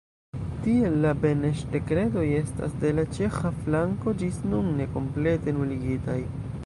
[0.61, 6.19] Tiel, la Beneŝ-dekretoj estas de la ĉeĥa flanko ĝis nun ne komplete nuligitaj.